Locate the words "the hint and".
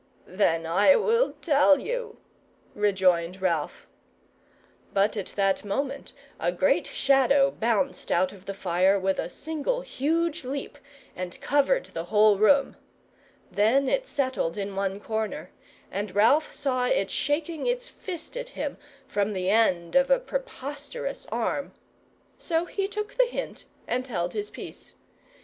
23.17-24.07